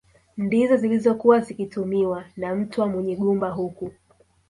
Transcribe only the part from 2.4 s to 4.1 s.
Mtwa Munyigumba huku